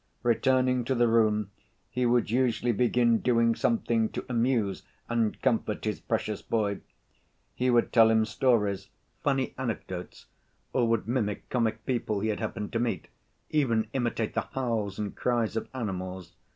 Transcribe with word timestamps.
Returning 0.23 0.83
to 0.85 0.95
the 0.95 1.07
room, 1.07 1.51
he 1.91 2.07
would 2.07 2.31
usually 2.31 2.71
begin 2.71 3.19
doing 3.19 3.53
something 3.53 4.09
to 4.09 4.25
amuse 4.27 4.81
and 5.07 5.39
comfort 5.43 5.85
his 5.85 5.99
precious 5.99 6.41
boy; 6.41 6.79
he 7.53 7.69
would 7.69 7.93
tell 7.93 8.09
him 8.09 8.25
stories, 8.25 8.89
funny 9.21 9.53
anecdotes, 9.59 10.25
or 10.73 10.87
would 10.87 11.07
mimic 11.07 11.47
comic 11.51 11.85
people 11.85 12.19
he 12.19 12.29
had 12.29 12.39
happened 12.39 12.73
to 12.73 12.79
meet, 12.79 13.09
even 13.51 13.89
imitate 13.93 14.33
the 14.33 14.47
howls 14.55 14.97
and 14.97 15.15
cries 15.15 15.55
of 15.55 15.67
animals. 15.71 16.33